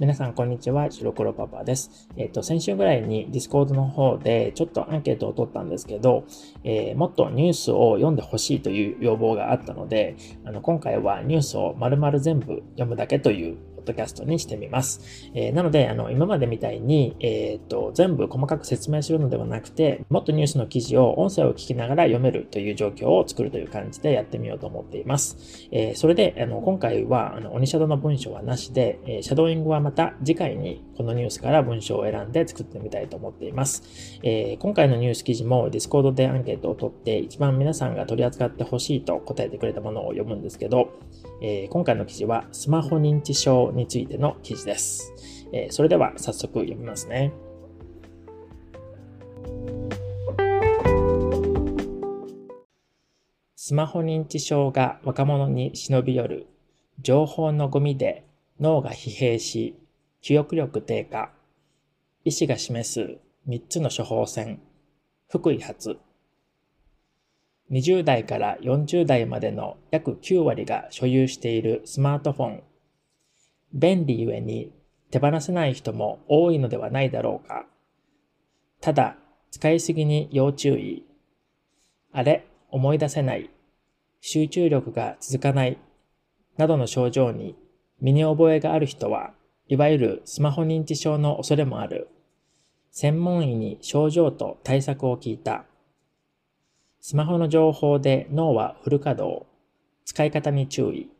[0.00, 0.90] 皆さん、こんにちは。
[0.90, 2.08] 白黒パパです。
[2.16, 6.24] えっ、と、先週ぐらいに Discord の方でちょっとアンケートを取ったんですけど、
[6.64, 15.30] えー、もっとニュースを読んでほしいという要望があったので、あの、今回はニュースを丸々全部読むだけというドキャストにしてみます。
[15.34, 25.68] えー、なので、あの、今までみたいに、えっ、と、全部細かく説明するのではなくて、もっとニュースの記事を音声を聞きながら読めるという状況を作るという感じでやってみようと思っています。
[25.70, 33.82] えー、それで、あの、今回は、あの、鬼シャドウの文章はなしで、えー、シャドーイングはまた次回にこのニュースから文章を選んで作ってみたいと思っています。
[34.22, 40.92] えー、今回のニュース記事も Discord でアンケートを取って、一番皆さんが取り扱ってほしいと答えてくれたものを読むんですけど、
[41.42, 45.12] えー、今回の記事はスマホ認知症についての記事です。
[45.52, 47.32] えー、それでは早速読みますね。
[53.66, 56.46] スマホ認知症が若者に忍び寄る。
[57.00, 58.24] 情報のゴミで
[58.60, 59.74] 脳が疲弊し、
[60.20, 61.30] 記憶力低下。
[62.24, 64.60] 医師が示す3つの処方箋。
[65.28, 65.98] 福井発。
[67.70, 72.62] 20代から40代までの約9割が所有しているスマートフォン。
[73.74, 74.72] 便利ゆえに
[75.10, 77.66] 手放せない人も多いのではないだろうか。
[78.80, 79.16] ただ、
[79.50, 81.04] 使いすぎに要注意。
[82.12, 83.50] あれ、思い出せない。
[84.20, 85.78] 集中力が続かない。
[86.56, 87.56] などの症状に
[88.00, 89.32] 身に覚えがある人は、
[89.66, 92.08] いわゆるスマホ認知症の恐れもある。
[92.92, 95.64] 専門医に症状と対策を聞いた。
[97.00, 99.46] スマホの情報で脳はフル稼働。
[100.04, 101.10] 使い方に注意。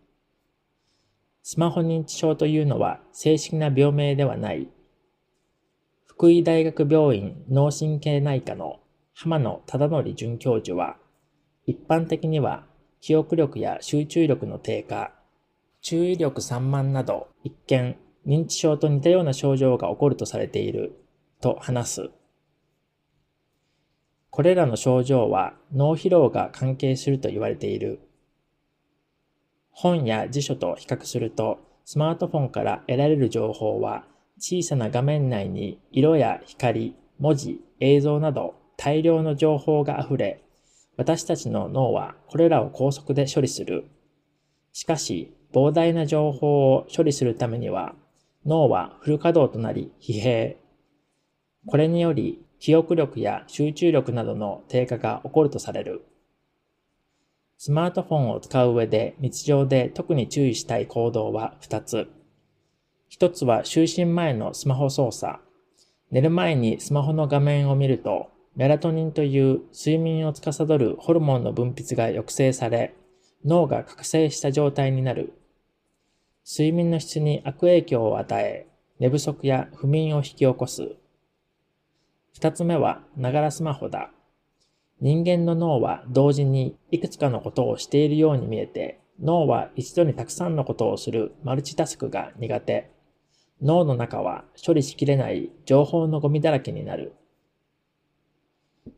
[1.47, 4.67] スマホ認知症というのは正式な病名ではない。
[6.07, 8.81] 福井大学病院脳神経内科の
[9.13, 10.97] 浜野忠則准教授は、
[11.67, 12.65] 一般的には
[13.03, 15.13] 記憶力や集中力の低下、
[15.83, 20.99] 注意力散漫など一見認知症と似たような症状が起こるとされている
[21.43, 22.11] と話す。
[24.31, 28.01] これらの症状は脳疲労が関係すると言われている。
[29.75, 34.05] 本や辞書と比較すると、スマートフォンから得られる情報は
[34.39, 40.43] 小さな画面内に色や光、文字、映像など大量の情報が溢れ、
[40.97, 43.85] 私たちの脳はこれらを高速で処理する。
[44.73, 47.95] しかし、膨大な情報を処理するためには、
[48.47, 50.57] 脳はフル稼働となり疲弊。
[51.67, 56.05] これにより記憶力や集中力などの低下が起こるとされる。
[57.65, 62.09] スマートフォンを使う上で日常で特に注意したい行動は2つ。
[63.11, 65.41] 1つは就寝前のスマホ操作。
[66.11, 72.95] 寝る前にスマホの画面を見ると、メラトニンという睡眠を司るホルモンの分泌が抑制され、
[73.47, 75.33] 脳が覚醒した状態になる。
[76.47, 78.67] 睡眠の質に悪影響を与え、
[79.01, 80.97] 寝不足や不眠を引き起こす。
[82.35, 84.11] 二つ目は、ながらスマホだ。
[85.05, 92.91] 人間の脳は同時にいくつかのことをしているように見えて、脳は一度にたくさんのことをするマルチタスクが苦手。
[93.61, 97.13] 脳の中は処理しきれない情報のゴミだらけになる。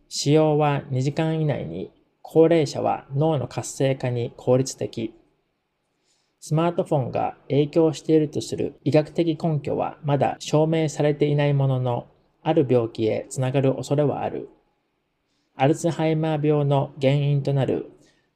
[0.09, 1.91] 使用は2時間以内に、
[2.23, 5.13] 高齢者は脳の活性化に効率的。
[6.39, 12.07] スマートフォンが影響しているとする医学的根拠はまだ証明されていないものの、
[12.45, 14.51] ある病気へつながる恐れはある。
[15.59, 17.91] アルツハイマー病の原因となる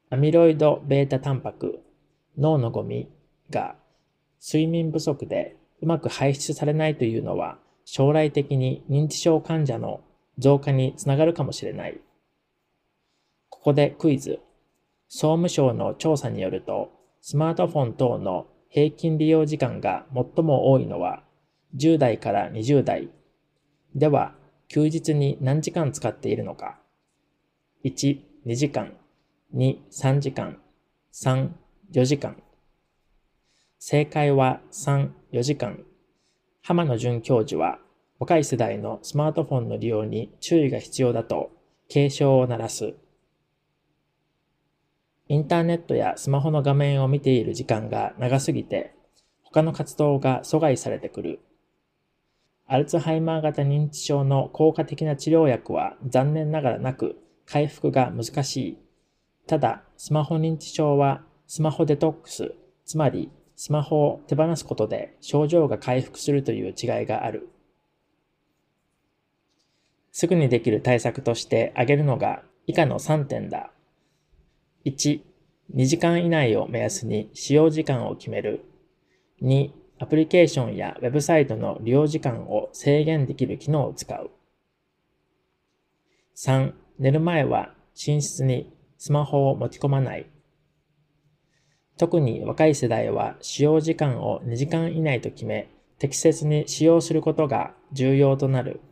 [0.09, 1.81] アミロイド β タンパク、
[2.39, 3.11] 脳のゴミ
[3.51, 3.77] が
[4.43, 10.01] 睡眠不足でうまく排出されないというのは将来的に認知症患者の
[10.39, 12.01] 増加につながるかもしれない。
[13.51, 14.41] ここでクイズ。
[15.09, 21.23] 総務省の調査によると、スマートフォン等の平均利用時間が最も多いのは
[21.77, 23.11] 10代から20代
[23.95, 24.35] では、
[24.69, 26.80] 休日に何時間使っているのか
[27.85, 28.93] ?1、2時間。
[29.55, 30.59] 2、3時間。
[31.13, 31.51] 3、
[31.93, 32.37] 4時間。
[33.79, 35.85] 正解は3、4時間。
[36.63, 37.79] 浜野淳教授は、
[38.19, 41.51] 若い世代のスマートフォンの利用に注意が必要だと
[41.89, 42.95] 警鐘を鳴らす。
[45.29, 48.95] インターネットやスマホの画面を見ている時間が長すぎて、
[49.43, 51.41] 他の活動が阻害されてくる。
[52.67, 57.17] アルツハイマー型認知症の効果的な治療薬は残念ながらなく、
[57.51, 58.79] 回復が難しい。
[59.49, 62.55] ただ、スマホ認知症はスマホデトックス、
[62.85, 67.49] つまりスマホを手放すことで症状が回復するという違いがある。
[70.13, 73.73] すぐにできる対策として挙げるのが以下の3点だ。
[74.85, 75.21] 1、
[75.75, 78.65] 2時間以内を目安に使用時間を決める。
[79.43, 84.31] 2、アプリケーションやウェブサイトの利用時間を制限できる機能を使う。
[86.37, 87.73] 3、寝る前は
[88.07, 90.27] 寝室にスマホを持ち込まない。
[91.97, 98.83] 特に若い世代は使用時間を2時間以内と決め、適切に使用することが重要となる。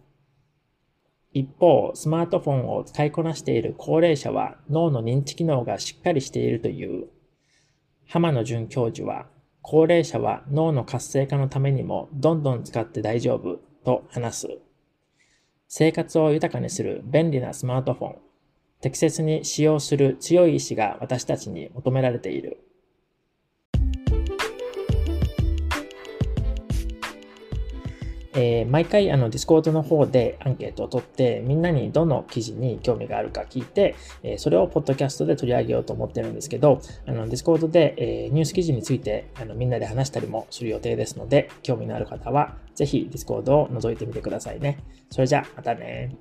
[1.35, 7.09] 一方、スマートフォンを使いこなしている高齢者は脳の認知機能がしっかりしているという。
[8.07, 9.27] 浜野淳教授は、
[9.61, 14.68] 高齢者は脳の活性化のためにもどんどん使って大丈夫と話す。
[15.69, 18.17] 生活を豊かにする便利なスマートフォン。
[18.81, 22.59] 適切に使用する強い意志が私たちに求められている。
[28.39, 44.79] えー、毎回あの Discord の方でアンケートを取って、みんなにどの記事に興味があるか聞いて、えー、それをポッドキャストで取り上げようと思ってるんですけど、あの Discord で、えー、ニュース記事についてあのみんなで話したりもする予定ですので、興味のある方はぜひ Discord を覗いてみてくださいね。
[45.11, 46.15] それじゃあ、またね。